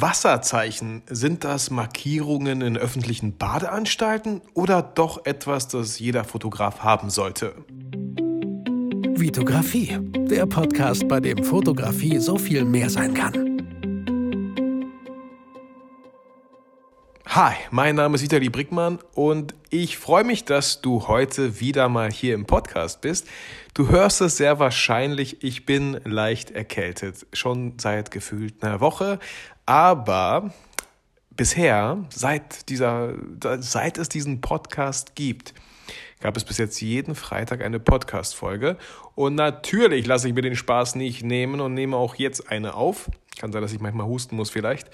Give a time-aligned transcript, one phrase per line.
[0.00, 7.54] Wasserzeichen, sind das Markierungen in öffentlichen Badeanstalten oder doch etwas, das jeder Fotograf haben sollte?
[9.14, 9.98] Vitografie,
[10.30, 13.49] der Podcast, bei dem Fotografie so viel mehr sein kann.
[17.32, 22.10] Hi, mein Name ist Vitali Brickmann und ich freue mich, dass du heute wieder mal
[22.10, 23.28] hier im Podcast bist.
[23.72, 29.20] Du hörst es sehr wahrscheinlich, ich bin leicht erkältet, schon seit gefühlt einer Woche,
[29.64, 30.52] aber
[31.30, 33.14] bisher, seit dieser,
[33.60, 35.54] seit es diesen Podcast gibt,
[36.18, 38.76] gab es bis jetzt jeden Freitag eine Podcast-Folge.
[39.14, 43.08] Und natürlich lasse ich mir den Spaß nicht nehmen und nehme auch jetzt eine auf.
[43.38, 44.90] Kann sein, dass ich manchmal husten muss vielleicht.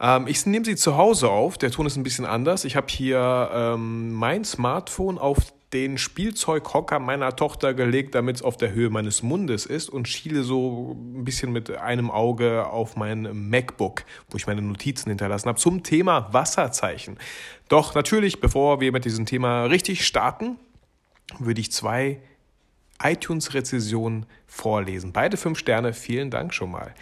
[0.00, 1.58] Ähm, ich nehme sie zu Hause auf.
[1.58, 2.64] Der Ton ist ein bisschen anders.
[2.64, 8.56] Ich habe hier ähm, mein Smartphone auf den Spielzeughocker meiner Tochter gelegt, damit es auf
[8.56, 13.48] der Höhe meines Mundes ist und schiele so ein bisschen mit einem Auge auf mein
[13.50, 17.18] MacBook, wo ich meine Notizen hinterlassen habe, zum Thema Wasserzeichen.
[17.68, 20.56] Doch natürlich, bevor wir mit diesem Thema richtig starten,
[21.38, 22.18] würde ich zwei
[23.00, 25.12] iTunes-Rezessionen vorlesen.
[25.12, 26.94] Beide fünf Sterne, vielen Dank schon mal.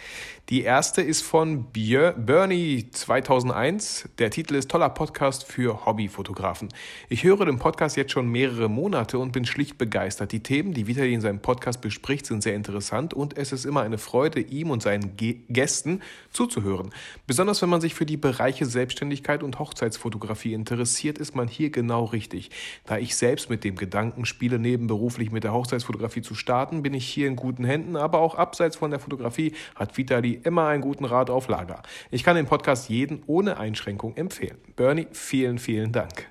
[0.49, 4.09] Die erste ist von Bernie 2001.
[4.17, 6.69] Der Titel ist Toller Podcast für Hobbyfotografen.
[7.07, 10.31] Ich höre den Podcast jetzt schon mehrere Monate und bin schlicht begeistert.
[10.31, 13.81] Die Themen, die Vitali in seinem Podcast bespricht, sind sehr interessant und es ist immer
[13.81, 16.89] eine Freude, ihm und seinen Gästen zuzuhören.
[17.27, 22.05] Besonders wenn man sich für die Bereiche Selbstständigkeit und Hochzeitsfotografie interessiert, ist man hier genau
[22.05, 22.49] richtig.
[22.85, 27.07] Da ich selbst mit dem Gedanken spiele, nebenberuflich mit der Hochzeitsfotografie zu starten, bin ich
[27.07, 31.05] hier in guten Händen, aber auch abseits von der Fotografie hat Vitali immer einen guten
[31.05, 31.81] Rat auf Lager.
[32.11, 34.57] Ich kann den Podcast jeden ohne Einschränkung empfehlen.
[34.75, 36.27] Bernie, vielen, vielen Dank.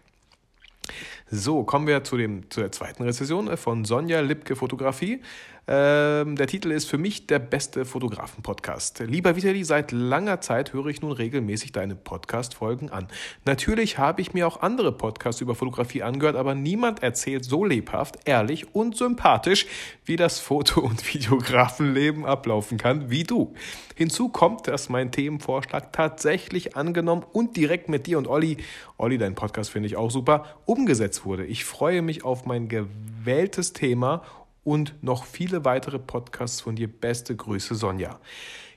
[1.31, 5.21] So, kommen wir zu, dem, zu der zweiten Rezession von Sonja Lipke Fotografie.
[5.71, 9.01] Ähm, der Titel ist für mich der beste Fotografen-Podcast.
[9.01, 13.09] Lieber Vitali, seit langer Zeit höre ich nun regelmäßig deine Podcast-Folgen an.
[13.45, 18.17] Natürlich habe ich mir auch andere Podcasts über Fotografie angehört, aber niemand erzählt so lebhaft,
[18.25, 19.67] ehrlich und sympathisch,
[20.07, 23.53] wie das Foto- und Videografenleben ablaufen kann, wie du.
[23.95, 28.57] Hinzu kommt, dass mein Themenvorschlag tatsächlich angenommen und direkt mit dir und Olli,
[28.97, 31.45] Olli, dein Podcast finde ich auch super, umgesetzt wurde.
[31.45, 34.23] Ich freue mich auf mein gewähltes Thema
[34.65, 36.89] und noch viele weitere Podcasts von dir.
[36.89, 38.19] Beste Grüße, Sonja.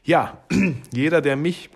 [0.03, 0.37] Ja,
[0.93, 1.69] jeder, der mich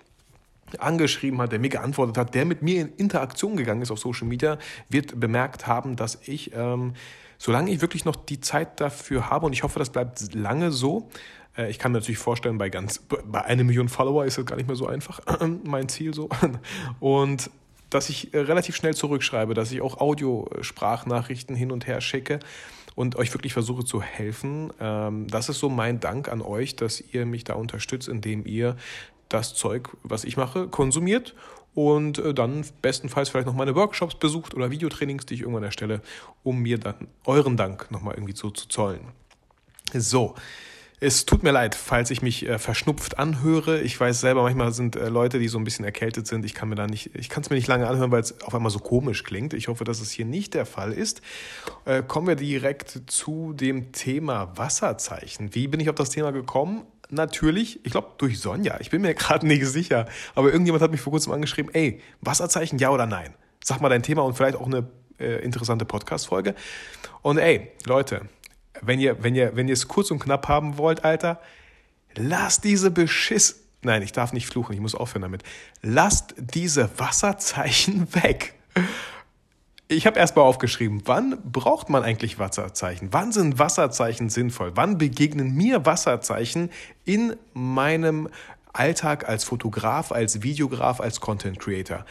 [0.78, 4.26] angeschrieben hat, der mir geantwortet hat, der mit mir in Interaktion gegangen ist auf Social
[4.26, 6.94] Media, wird bemerkt haben, dass ich, ähm,
[7.38, 11.08] solange ich wirklich noch die Zeit dafür habe, und ich hoffe, das bleibt lange so,
[11.56, 14.56] äh, ich kann mir natürlich vorstellen, bei ganz, bei einer Million Follower ist das gar
[14.56, 15.20] nicht mehr so einfach,
[15.64, 16.28] mein Ziel so.
[17.00, 17.50] Und
[17.90, 22.40] dass ich äh, relativ schnell zurückschreibe, dass ich auch Audiosprachnachrichten hin und her schicke
[22.94, 24.72] und euch wirklich versuche zu helfen.
[24.80, 28.76] Ähm, das ist so mein Dank an euch, dass ihr mich da unterstützt, indem ihr
[29.28, 31.34] das Zeug, was ich mache, konsumiert
[31.74, 36.00] und äh, dann bestenfalls vielleicht noch meine Workshops besucht oder Videotrainings, die ich irgendwann erstelle,
[36.42, 39.08] um mir dann euren Dank nochmal irgendwie so zu zollen.
[39.92, 40.34] So,
[40.98, 43.80] es tut mir leid, falls ich mich äh, verschnupft anhöre.
[43.82, 46.44] Ich weiß selber, manchmal sind äh, Leute, die so ein bisschen erkältet sind.
[46.44, 48.54] Ich kann mir da nicht, ich kann es mir nicht lange anhören, weil es auf
[48.54, 49.52] einmal so komisch klingt.
[49.52, 51.20] Ich hoffe, dass es hier nicht der Fall ist.
[51.84, 55.54] Äh, kommen wir direkt zu dem Thema Wasserzeichen.
[55.54, 56.84] Wie bin ich auf das Thema gekommen?
[57.10, 58.80] Natürlich, ich glaube durch Sonja.
[58.80, 60.06] Ich bin mir gerade nicht sicher.
[60.34, 63.34] Aber irgendjemand hat mich vor kurzem angeschrieben, ey, Wasserzeichen, ja oder nein?
[63.62, 66.54] Sag mal dein Thema und vielleicht auch eine äh, interessante Podcast-Folge.
[67.20, 68.22] Und ey, Leute,
[68.82, 71.40] wenn ihr, wenn ihr, wenn ihr es kurz und knapp haben wollt, Alter,
[72.14, 73.62] lasst diese Beschiss.
[73.82, 75.42] Nein, ich darf nicht fluchen, ich muss aufhören damit.
[75.82, 78.54] Lasst diese Wasserzeichen weg.
[79.88, 83.12] Ich habe erstmal aufgeschrieben, wann braucht man eigentlich Wasserzeichen?
[83.12, 84.72] Wann sind Wasserzeichen sinnvoll?
[84.74, 86.70] Wann begegnen mir Wasserzeichen
[87.04, 88.28] in meinem
[88.72, 92.04] Alltag als Fotograf, als Videograf, als Content Creator?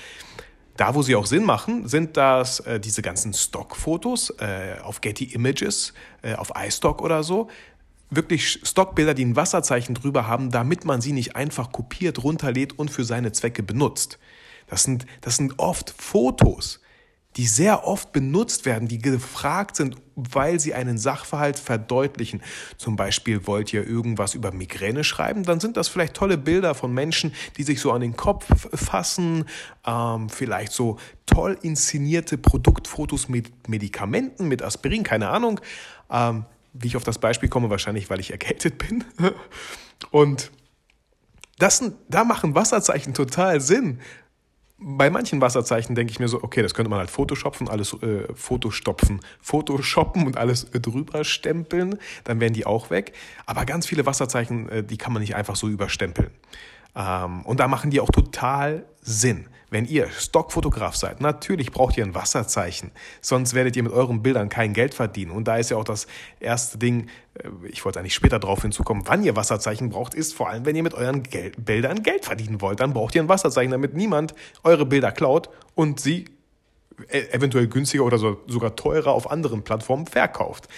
[0.78, 5.26] Da, wo sie auch Sinn machen, sind das äh, diese ganzen Stockfotos äh, auf Getty
[5.26, 7.50] Images, äh, auf iStock oder so.
[8.10, 12.92] Wirklich Stockbilder, die ein Wasserzeichen drüber haben, damit man sie nicht einfach kopiert, runterlädt und
[12.92, 14.20] für seine Zwecke benutzt.
[14.68, 16.82] Das sind, das sind oft Fotos,
[17.38, 22.42] die sehr oft benutzt werden, die gefragt sind, weil sie einen Sachverhalt verdeutlichen.
[22.78, 26.94] Zum Beispiel wollt ihr irgendwas über Migräne schreiben, dann sind das vielleicht tolle Bilder von
[26.94, 29.46] Menschen, die sich so an den Kopf fassen,
[29.86, 35.60] ähm, vielleicht so toll inszenierte Produktfotos mit Medikamenten, mit Aspirin, keine Ahnung.
[36.10, 36.46] Ähm,
[36.78, 39.04] wie ich auf das Beispiel komme, wahrscheinlich, weil ich erkältet bin.
[40.12, 40.52] Und
[41.58, 44.02] das da machen Wasserzeichen total Sinn,
[44.88, 48.32] bei manchen Wasserzeichen denke ich mir so, okay, das könnte man halt Photoshoppen, alles äh,
[48.36, 53.14] Photostopfen, Photoshoppen und alles äh, drüber stempeln, dann wären die auch weg.
[53.48, 56.30] Aber ganz viele Wasserzeichen, äh, die kann man nicht einfach so überstempeln.
[56.96, 59.48] Ähm, und da machen die auch total Sinn.
[59.72, 64.48] Wenn ihr Stockfotograf seid, natürlich braucht ihr ein Wasserzeichen, sonst werdet ihr mit euren Bildern
[64.48, 65.32] kein Geld verdienen.
[65.32, 66.08] Und da ist ja auch das
[66.40, 70.50] erste Ding, äh, ich wollte eigentlich später darauf hinzukommen, wann ihr Wasserzeichen braucht, ist vor
[70.50, 73.72] allem, wenn ihr mit euren Gel Bildern Geld verdienen wollt, dann braucht ihr ein Wasserzeichen,
[73.72, 74.34] damit niemand
[74.64, 76.26] eure Bilder klaut und sie
[77.12, 80.70] e-, eventuell günstiger oder so, sogar teurer auf anderen Plattformen verkauft.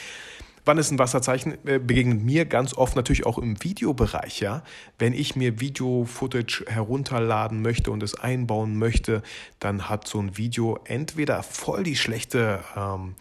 [0.68, 1.58] Wann ist ein Wasserzeichen?
[1.66, 4.64] Äh, begegnet mir ganz oft natürlich auch im Videobereich, ja.
[5.00, 9.24] Wenn ich mir Video-Footage herunterladen möchte und es einbauen möchte,
[9.60, 13.16] dann hat so ein Video entweder voll die schlechte ähm,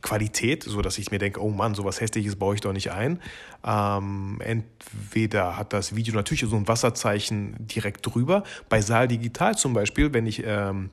[0.00, 3.20] Qualität, so dass ich mir denke, oh Mann, sowas hässliches baue ich doch nicht ein.
[3.62, 8.42] Ähm, entweder hat das Video natürlich so ein Wasserzeichen direkt drüber.
[8.70, 10.88] Bei Saal Digital zum Beispiel, wenn ich ähm,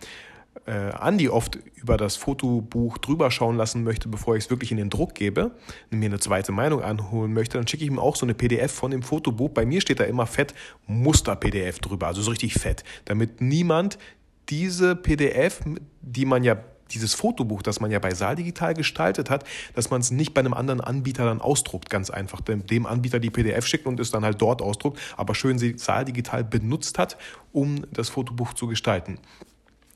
[0.65, 4.77] äh, Andi oft über das Fotobuch drüber schauen lassen möchte, bevor ich es wirklich in
[4.77, 5.51] den Druck gebe,
[5.89, 8.91] mir eine zweite Meinung anholen möchte, dann schicke ich ihm auch so eine PDF von
[8.91, 9.49] dem Fotobuch.
[9.49, 10.53] Bei mir steht da immer fett
[10.87, 13.97] Muster-PDF drüber, also so richtig fett, damit niemand
[14.49, 15.61] diese PDF,
[16.01, 16.57] die man ja
[16.91, 19.43] dieses Fotobuch, das man ja bei Saal Digital gestaltet hat,
[19.75, 22.41] dass man es nicht bei einem anderen Anbieter dann ausdruckt, ganz einfach.
[22.41, 26.05] Dem, dem Anbieter die PDF schickt und es dann halt dort ausdruckt, aber schön Saal
[26.05, 27.17] Digital benutzt hat,
[27.51, 29.19] um das Fotobuch zu gestalten.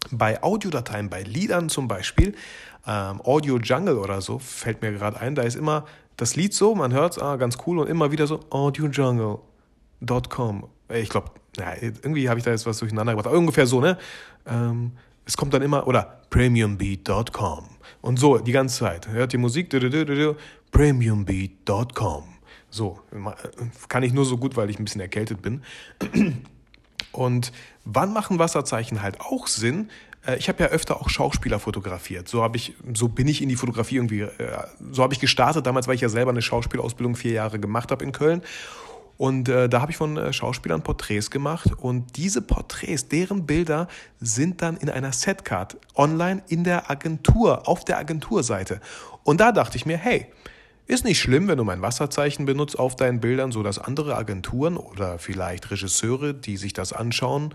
[0.09, 2.33] Bei Audiodateien, bei Liedern zum Beispiel,
[2.88, 5.86] ähm, Audio Jungle oder so, fällt mir gerade ein, da ist immer
[6.18, 10.68] das Lied so, man hört es, ah, ganz cool und immer wieder so audiojungle.com.
[10.94, 13.33] Ich glaube, ja, irgendwie habe ich da jetzt was durcheinander gebracht.
[13.33, 13.98] ungefähr so, ne?
[14.45, 14.92] Ähm,
[15.25, 17.69] es kommt dann immer, oder premiumbeat.com.
[18.01, 19.07] Und so, die ganze Zeit.
[19.07, 19.69] Hört die Musik,
[20.71, 22.24] premiumbeat.com.
[22.69, 23.00] So,
[23.89, 25.62] kann ich nur so gut, weil ich ein bisschen erkältet bin.
[27.12, 27.51] Und
[27.83, 29.89] wann machen Wasserzeichen halt auch Sinn?
[30.25, 32.27] Äh, ich habe ja öfter auch Schauspieler fotografiert.
[32.27, 34.29] So habe ich, so bin ich in die Fotografie irgendwie, äh,
[34.91, 38.03] so habe ich gestartet damals, weil ich ja selber eine Schauspielausbildung vier Jahre gemacht habe
[38.03, 38.41] in Köln.
[39.17, 43.87] Und äh, da habe ich von äh, Schauspielern Porträts gemacht und diese Porträts, deren Bilder
[44.19, 48.81] sind dann in einer Setcard online in der Agentur, auf der Agenturseite.
[49.23, 50.25] Und da dachte ich mir, hey,
[50.87, 55.19] ist nicht schlimm, wenn du mein Wasserzeichen benutzt auf deinen Bildern, sodass andere Agenturen oder
[55.19, 57.53] vielleicht Regisseure, die sich das anschauen,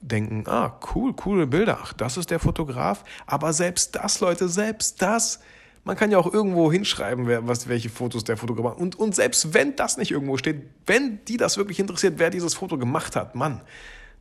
[0.00, 3.04] denken, ah, cool, coole Bilder, ach, das ist der Fotograf.
[3.26, 5.40] Aber selbst das, Leute, selbst das,
[5.84, 8.78] man kann ja auch irgendwo hinschreiben, wer, was, welche Fotos der Fotograf macht.
[8.78, 12.54] Und, und selbst wenn das nicht irgendwo steht, wenn die das wirklich interessiert, wer dieses
[12.54, 13.60] Foto gemacht hat, Mann,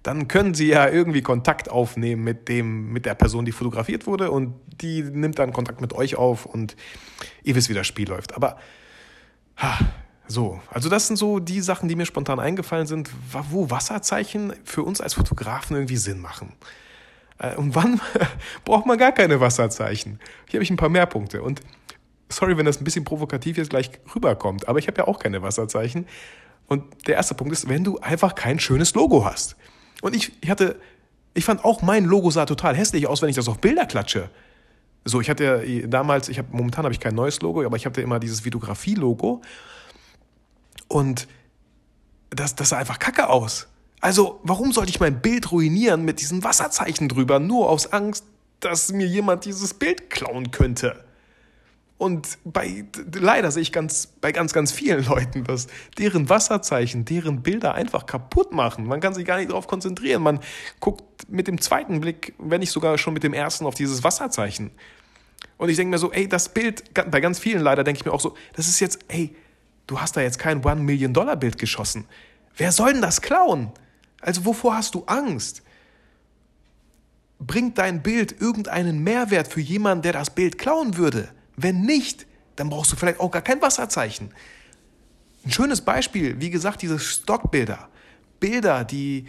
[0.06, 4.30] dann können sie ja irgendwie Kontakt aufnehmen mit dem, mit der Person, die fotografiert wurde
[4.30, 6.76] und die nimmt dann Kontakt mit euch auf und
[7.44, 8.36] ihr wisst, wie das Spiel läuft.
[8.36, 8.58] Aber
[9.58, 9.80] ha,
[10.28, 13.10] so, also das sind so die Sachen, die mir spontan eingefallen sind,
[13.50, 16.54] wo Wasserzeichen für uns als Fotografen irgendwie Sinn machen.
[17.40, 18.00] Äh, und wann
[18.66, 20.20] braucht man gar keine Wasserzeichen?
[20.48, 21.42] Hier habe ich ein paar mehr Punkte.
[21.42, 21.62] Und
[22.30, 25.42] sorry, wenn das ein bisschen provokativ jetzt gleich rüberkommt, aber ich habe ja auch keine
[25.42, 26.08] Wasserzeichen.
[26.68, 29.56] Und der erste Punkt ist, wenn du einfach kein schönes Logo hast.
[30.02, 30.80] Und ich, ich hatte,
[31.34, 34.30] ich fand auch mein Logo sah total hässlich aus, wenn ich das auf Bilder klatsche.
[35.04, 38.02] So, ich hatte damals, ich habe momentan habe ich kein neues Logo, aber ich hatte
[38.02, 39.42] immer dieses Videografie-Logo
[40.88, 41.28] und
[42.32, 43.68] das, das sah einfach kacke aus.
[44.02, 48.26] Also, warum sollte ich mein Bild ruinieren mit diesem Wasserzeichen drüber, nur aus Angst,
[48.60, 51.05] dass mir jemand dieses Bild klauen könnte?
[52.06, 52.86] Und bei,
[53.16, 55.66] leider sehe ich ganz, bei ganz, ganz vielen Leuten, dass
[55.98, 58.86] deren Wasserzeichen, deren Bilder einfach kaputt machen.
[58.86, 60.22] Man kann sich gar nicht darauf konzentrieren.
[60.22, 60.40] Man
[60.80, 64.70] guckt mit dem zweiten Blick, wenn nicht sogar schon mit dem ersten, auf dieses Wasserzeichen.
[65.58, 68.14] Und ich denke mir so, ey, das Bild, bei ganz vielen leider denke ich mir
[68.14, 69.36] auch so, das ist jetzt, ey,
[69.88, 72.06] du hast da jetzt kein One-Million-Dollar-Bild geschossen.
[72.56, 73.72] Wer soll denn das klauen?
[74.22, 75.64] Also wovor hast du Angst?
[77.40, 81.30] Bringt dein Bild irgendeinen Mehrwert für jemanden, der das Bild klauen würde?
[81.58, 84.32] Wenn nicht, dann brauchst du vielleicht auch gar kein Wasserzeichen.
[85.46, 87.90] Ein schönes Beispiel, wie gesagt, diese Stockbilder.
[88.40, 89.26] Bilder, die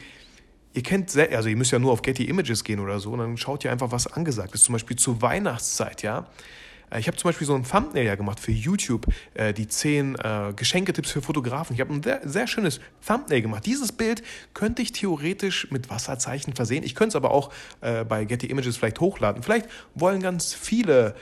[0.73, 3.37] ihr kennt, also ihr müsst ja nur auf Getty Images gehen oder so, und dann
[3.37, 4.65] schaut ihr einfach, was angesagt ist.
[4.65, 6.27] Zum Beispiel zur Weihnachtszeit, ja.
[6.91, 10.15] Äh, ich habe zum Beispiel so ein Thumbnail ja gemacht für YouTube, äh, die zehn
[10.17, 11.75] äh, Geschenketipps für Fotografen.
[11.75, 13.67] Ich habe ein sehr, sehr, schönes Thumbnail gemacht.
[13.67, 14.23] Dieses Bild
[14.55, 16.85] könnte ich theoretisch mit Wasserzeichen versehen.
[16.85, 19.43] Ich könnte es aber auch bei Getty Images vielleicht hochladen.
[19.43, 21.15] Vielleicht wollen ganz viele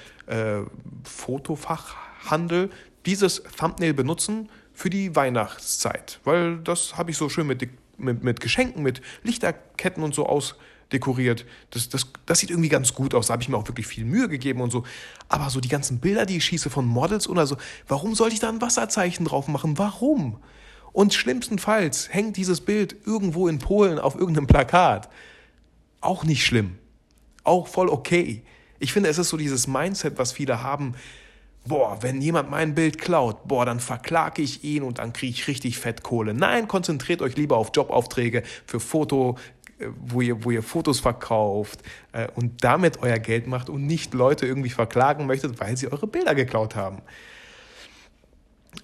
[1.05, 2.71] Fotofachhandel
[3.07, 7.69] dieses Thumbnail benutzen für die Weihnachtszeit, weil das habe ich so schön mit,
[7.99, 10.57] mit, mit Geschenken, mit Lichterketten und so aus
[10.95, 11.45] dekoriert.
[11.71, 13.27] Das, das, das sieht irgendwie ganz gut aus.
[13.27, 14.85] Da habe ich mir auch wirklich viel Mühe gegeben und so.
[15.29, 18.41] Aber so die ganzen Bilder, die ich schieße von Models oder so, warum sollte ich
[18.41, 19.77] da ein Wasserzeichen drauf machen?
[19.77, 20.39] Warum?
[20.93, 25.11] Und schlimmstenfalls hängt dieses Bild irgendwo in Polen auf irgendeinem Plakat.
[26.01, 26.79] Auch nicht schlimm.
[27.43, 28.45] Auch voll okay.
[28.79, 30.95] Ich finde, es ist so dieses Mindset, was viele haben.
[31.67, 35.49] boah, wenn jemand mein Bild klaut, boah, dann verklage ich ihn und dann kriege ich
[35.49, 36.35] richtig Fettkohle.
[36.35, 39.39] Nein, konzentriert euch lieber auf Jobaufträge für Foto,
[39.97, 41.81] wo ihr, wo ihr Fotos verkauft
[42.13, 46.07] äh, und damit euer Geld macht und nicht Leute irgendwie verklagen möchtet, weil sie eure
[46.07, 47.03] Bilder geklaut haben.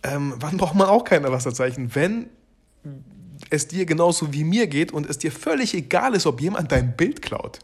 [0.03, 1.95] Ähm, wann braucht man auch keine Wasserzeichen?
[1.95, 2.31] Wenn
[3.51, 6.97] es dir genauso wie mir geht und es dir völlig egal ist, ob jemand dein
[6.97, 7.61] Bild klaut.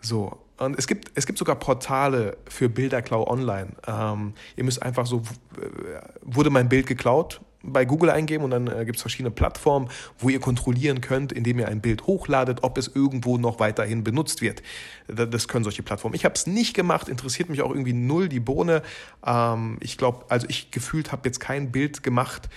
[0.00, 3.72] So, und es gibt, es gibt sogar Portale für Bilderklau online.
[3.86, 5.18] Ähm, ihr müsst einfach so,
[5.58, 9.88] äh, wurde mein Bild geklaut, bei Google eingeben und dann äh, gibt es verschiedene Plattformen,
[10.18, 14.40] wo ihr kontrollieren könnt, indem ihr ein Bild hochladet, ob es irgendwo noch weiterhin benutzt
[14.40, 14.62] wird.
[15.08, 16.14] Das können solche Plattformen.
[16.14, 18.82] Ich habe es nicht gemacht, interessiert mich auch irgendwie null die Bohne.
[19.24, 22.48] Ähm, ich glaube, also ich gefühlt habe jetzt kein Bild gemacht,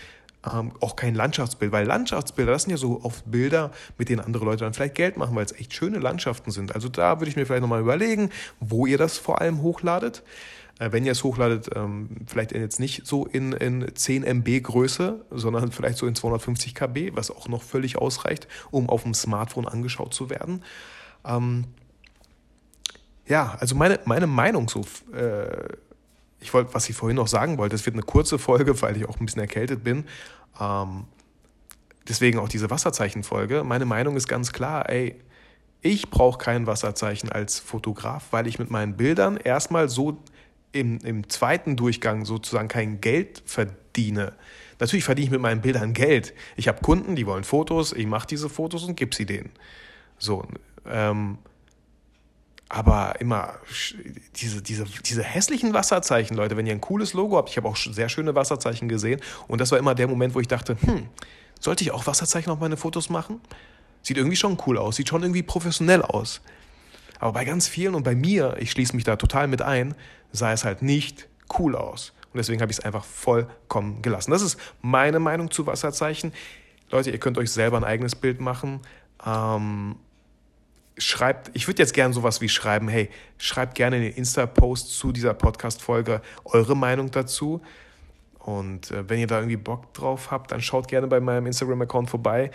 [0.51, 4.45] ähm, auch kein Landschaftsbild, weil Landschaftsbilder, das sind ja so oft Bilder, mit denen andere
[4.45, 6.75] Leute dann vielleicht Geld machen, weil es echt schöne Landschaften sind.
[6.75, 8.29] Also da würde ich mir vielleicht nochmal überlegen,
[8.60, 10.24] wo ihr das vor allem hochladet.
[10.79, 15.25] Äh, wenn ihr es hochladet, ähm, vielleicht jetzt nicht so in, in 10 MB Größe,
[15.29, 19.67] sondern vielleicht so in 250 KB, was auch noch völlig ausreicht, um auf dem Smartphone
[19.67, 20.63] angeschaut zu werden.
[21.25, 21.65] Ähm,
[23.27, 24.81] ja, also meine, meine Meinung so,
[25.15, 25.67] äh,
[26.39, 29.07] ich wollte, was ich vorhin noch sagen wollte, es wird eine kurze Folge, weil ich
[29.07, 30.05] auch ein bisschen erkältet bin.
[30.59, 31.05] Ähm,
[32.07, 33.63] deswegen auch diese Wasserzeichenfolge.
[33.63, 35.19] Meine Meinung ist ganz klar, ey,
[35.81, 40.17] ich brauche kein Wasserzeichen als Fotograf, weil ich mit meinen Bildern erstmal so
[40.73, 44.33] im, im zweiten Durchgang sozusagen kein Geld verdiene.
[44.79, 46.33] Natürlich verdiene ich mit meinen Bildern Geld.
[46.57, 49.51] Ich habe Kunden, die wollen Fotos, ich mache diese Fotos und gebe sie denen.
[50.17, 50.45] So,
[50.89, 51.37] ähm,
[52.69, 53.53] aber immer
[54.35, 57.77] diese, diese, diese hässlichen Wasserzeichen, Leute, wenn ihr ein cooles Logo habt, ich habe auch
[57.77, 61.07] sehr schöne Wasserzeichen gesehen und das war immer der Moment, wo ich dachte, hm,
[61.59, 63.39] sollte ich auch Wasserzeichen auf meine Fotos machen?
[64.01, 66.41] Sieht irgendwie schon cool aus, sieht schon irgendwie professionell aus.
[67.19, 69.95] Aber bei ganz vielen und bei mir, ich schließe mich da total mit ein,
[70.33, 72.13] sah es halt nicht cool aus.
[72.33, 74.31] Und deswegen habe ich es einfach vollkommen gelassen.
[74.31, 76.33] Das ist meine Meinung zu Wasserzeichen.
[76.89, 78.81] Leute, ihr könnt euch selber ein eigenes Bild machen.
[79.25, 79.95] Ähm,
[80.97, 85.11] schreibt, ich würde jetzt gerne sowas wie schreiben, hey, schreibt gerne in den Insta-Post zu
[85.11, 87.61] dieser Podcast-Folge eure Meinung dazu.
[88.39, 92.09] Und äh, wenn ihr da irgendwie Bock drauf habt, dann schaut gerne bei meinem Instagram-Account
[92.09, 92.51] vorbei.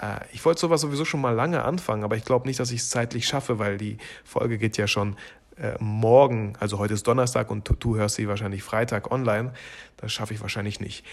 [0.00, 2.80] Äh, ich wollte sowas sowieso schon mal lange anfangen, aber ich glaube nicht, dass ich
[2.80, 5.16] es zeitlich schaffe, weil die Folge geht ja schon
[5.60, 9.52] äh, morgen, also heute ist Donnerstag und du hörst sie wahrscheinlich Freitag online.
[9.96, 11.04] Das schaffe ich wahrscheinlich nicht.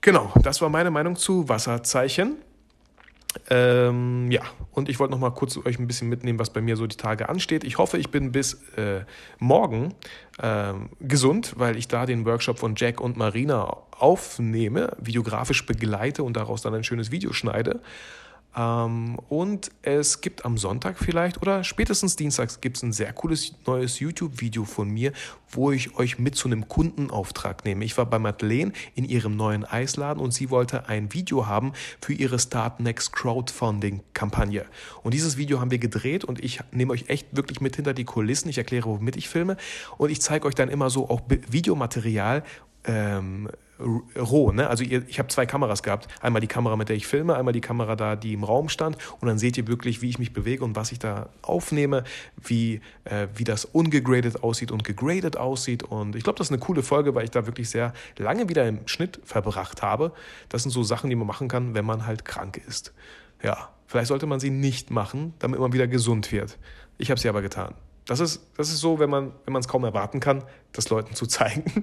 [0.00, 2.36] Genau, das war meine Meinung zu Wasserzeichen.
[3.50, 4.42] Ähm, ja,
[4.72, 6.96] und ich wollte noch mal kurz euch ein bisschen mitnehmen, was bei mir so die
[6.96, 7.64] Tage ansteht.
[7.64, 9.04] Ich hoffe, ich bin bis äh,
[9.38, 9.94] morgen
[10.38, 16.36] äh, gesund, weil ich da den Workshop von Jack und Marina aufnehme, videografisch begleite und
[16.36, 17.80] daraus dann ein schönes Video schneide.
[18.56, 23.54] Ähm, und es gibt am Sonntag vielleicht oder spätestens Dienstags gibt es ein sehr cooles
[23.66, 25.12] neues YouTube-Video von mir,
[25.50, 27.84] wo ich euch mit zu einem Kundenauftrag nehme.
[27.84, 32.14] Ich war bei Madeleine in ihrem neuen Eisladen und sie wollte ein Video haben für
[32.14, 34.64] ihre Start Next Crowdfunding-Kampagne.
[35.02, 38.04] Und dieses Video haben wir gedreht und ich nehme euch echt wirklich mit hinter die
[38.04, 38.48] Kulissen.
[38.48, 39.56] Ich erkläre, womit ich filme
[39.98, 42.42] und ich zeige euch dann immer so auch Videomaterial
[42.84, 43.48] ähm,
[43.80, 44.52] roh.
[44.52, 44.68] Ne?
[44.68, 46.08] Also ihr, ich habe zwei Kameras gehabt.
[46.20, 48.96] Einmal die Kamera, mit der ich filme, einmal die Kamera da, die im Raum stand.
[49.20, 52.04] Und dann seht ihr wirklich, wie ich mich bewege und was ich da aufnehme,
[52.42, 55.82] wie, äh, wie das ungegradet aussieht und gegradet aussieht.
[55.82, 58.66] Und ich glaube, das ist eine coole Folge, weil ich da wirklich sehr lange wieder
[58.66, 60.12] im Schnitt verbracht habe.
[60.48, 62.92] Das sind so Sachen, die man machen kann, wenn man halt krank ist.
[63.42, 66.58] Ja, vielleicht sollte man sie nicht machen, damit man wieder gesund wird.
[66.98, 67.74] Ich habe sie aber getan.
[68.06, 70.42] Das ist, das ist so, wenn man es kaum erwarten kann,
[70.72, 71.82] das Leuten zu zeigen.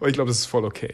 [0.00, 0.92] Und ich glaube, das ist voll okay.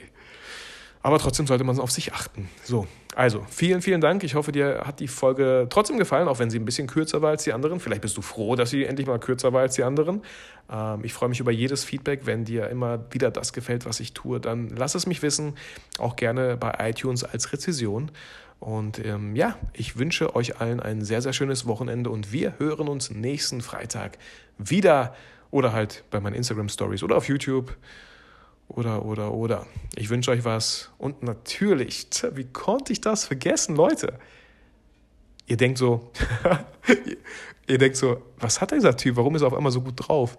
[1.03, 2.49] Aber trotzdem sollte man auf sich achten.
[2.65, 4.23] So, also vielen, vielen Dank.
[4.25, 7.31] Ich hoffe, dir hat die Folge trotzdem gefallen, auch wenn sie ein bisschen kürzer war
[7.31, 7.81] als die anderen.
[7.81, 10.23] Vielleicht bist du froh, dass sie endlich mal kürzer war als die anderen.
[10.71, 12.23] Ähm, ich freue mich über jedes Feedback.
[12.25, 15.55] Wenn dir immer wieder das gefällt, was ich tue, dann lass es mich wissen.
[15.99, 18.11] Auch gerne bei iTunes als Rezession.
[18.61, 22.89] Und ähm, ja, ich wünsche euch allen ein sehr, sehr schönes Wochenende und wir hören
[22.89, 24.19] uns nächsten Freitag
[24.59, 25.15] wieder
[25.51, 27.77] oder halt bei meinen Instagram Stories oder auf YouTube
[28.69, 29.67] oder, oder, oder.
[29.97, 34.19] Ich wünsche euch was und natürlich, wie konnte ich das vergessen, Leute?
[35.47, 36.11] Ihr denkt so,
[37.67, 39.17] ihr denkt so, was hat dieser Typ?
[39.17, 40.37] Warum ist er auf einmal so gut drauf?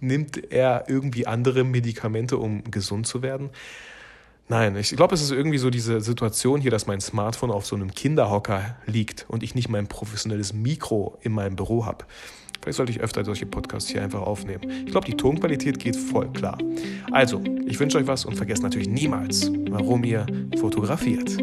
[0.00, 3.50] Nimmt er irgendwie andere Medikamente, um gesund zu werden?
[4.48, 7.76] Nein, ich glaube, es ist irgendwie so diese Situation hier, dass mein Smartphone auf so
[7.76, 12.04] einem Kinderhocker liegt und ich nicht mein professionelles Mikro in meinem Büro habe.
[12.62, 14.62] Vielleicht sollte ich öfter solche Podcasts hier einfach aufnehmen.
[14.86, 16.56] Ich glaube, die Tonqualität geht voll klar.
[17.10, 20.24] Also, ich wünsche euch was und vergesst natürlich niemals, warum ihr
[20.56, 21.36] fotografiert.